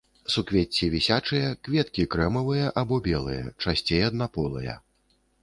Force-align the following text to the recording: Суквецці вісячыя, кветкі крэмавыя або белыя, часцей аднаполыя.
Суквецці 0.35 0.87
вісячыя, 0.93 1.51
кветкі 1.67 2.07
крэмавыя 2.15 2.73
або 2.83 2.99
белыя, 3.09 3.43
часцей 3.67 4.01
аднаполыя. 4.09 4.73